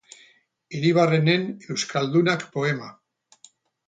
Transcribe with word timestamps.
Hiribarrenen 0.77 1.45
Eskaldunak 1.75 2.47
poema. 2.57 2.89